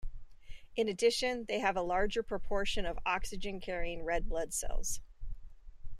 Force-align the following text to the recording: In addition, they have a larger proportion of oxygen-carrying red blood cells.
In 0.75 0.89
addition, 0.89 1.45
they 1.45 1.59
have 1.59 1.77
a 1.77 1.83
larger 1.83 2.23
proportion 2.23 2.87
of 2.87 2.97
oxygen-carrying 3.05 4.03
red 4.03 4.27
blood 4.27 4.51
cells. 4.51 4.99